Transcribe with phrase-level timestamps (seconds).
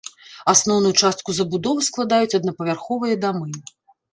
[0.53, 3.47] Асноўную частку забудовы складаюць аднапавярховыя дамы.